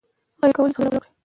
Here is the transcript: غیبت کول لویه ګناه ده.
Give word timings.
غیبت 0.41 0.53
کول 0.55 0.69
لویه 0.71 0.77
ګناه 0.85 0.91
ده. 1.01 1.07